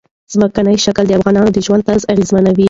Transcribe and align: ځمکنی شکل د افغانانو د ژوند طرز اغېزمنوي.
ځمکنی 0.33 0.75
شکل 0.85 1.05
د 1.07 1.11
افغانانو 1.19 1.49
د 1.53 1.57
ژوند 1.65 1.81
طرز 1.87 2.03
اغېزمنوي. 2.13 2.59